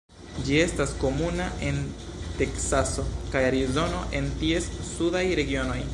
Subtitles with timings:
[0.45, 1.77] Ĝi estas komuna en
[2.39, 5.81] Teksaso kaj Arizono en ties sudaj regionoj.